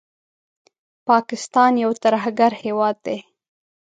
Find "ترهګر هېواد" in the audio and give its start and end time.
2.03-2.95